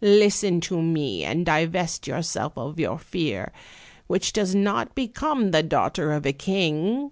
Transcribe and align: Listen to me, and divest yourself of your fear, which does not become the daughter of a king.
Listen 0.00 0.60
to 0.60 0.80
me, 0.80 1.24
and 1.24 1.44
divest 1.44 2.06
yourself 2.06 2.56
of 2.56 2.78
your 2.78 3.00
fear, 3.00 3.50
which 4.06 4.32
does 4.32 4.54
not 4.54 4.94
become 4.94 5.50
the 5.50 5.64
daughter 5.64 6.12
of 6.12 6.24
a 6.24 6.32
king. 6.32 7.10